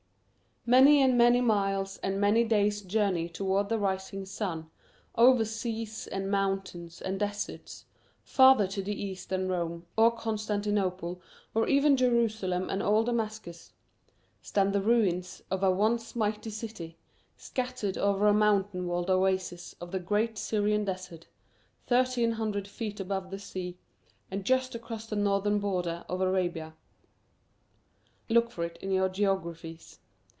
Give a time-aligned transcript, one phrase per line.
[0.63, 4.69] MANY and many miles and many days' journey toward the rising sun,
[5.15, 7.85] over seas and mountains and deserts,
[8.21, 11.19] farther to the east than Rome, or Constantinople,
[11.55, 13.73] or even Jerusalem and old Damascus,
[14.43, 16.95] stand the ruins of a once mighty city,
[17.37, 21.25] scattered over a mountain walled oasis of the great Syrian desert,
[21.87, 23.79] thirteen hundred feet above the sea,
[24.29, 26.75] and just across the northern border of Arabia.
[28.29, 29.97] Look for it in your geographies.